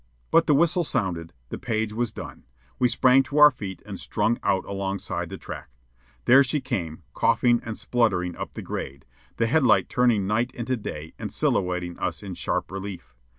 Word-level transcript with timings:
But 0.31 0.47
the 0.47 0.55
whistle 0.55 0.83
sounded. 0.83 1.31
The 1.49 1.59
page 1.59 1.93
was 1.93 2.11
done. 2.11 2.45
We 2.79 2.87
sprang 2.87 3.21
to 3.21 3.37
our 3.37 3.51
feet 3.51 3.83
and 3.85 3.99
strung 3.99 4.39
out 4.41 4.65
alongside 4.65 5.29
the 5.29 5.37
track. 5.37 5.69
There 6.25 6.43
she 6.43 6.59
came, 6.59 7.03
coughing 7.13 7.61
and 7.63 7.77
spluttering 7.77 8.35
up 8.35 8.53
the 8.53 8.63
grade, 8.63 9.05
the 9.37 9.45
headlight 9.45 9.89
turning 9.89 10.25
night 10.25 10.51
into 10.55 10.75
day 10.75 11.13
and 11.19 11.31
silhouetting 11.31 11.99
us 11.99 12.23
in 12.23 12.33
sharp 12.33 12.71
relief. 12.71 13.15